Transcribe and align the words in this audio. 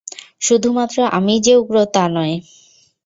শুধুমাত্র 0.41 0.97
আমিই 1.11 1.43
যে 1.45 1.53
উগ্র 1.55 1.75
তা 1.93 2.03
নয়। 2.15 2.35